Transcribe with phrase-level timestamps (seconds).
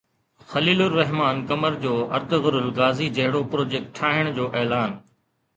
[0.51, 5.01] خليل الرحمان قمر جو Ertugrul Ghazi جهڙو project ٺاهڻ جو اعلان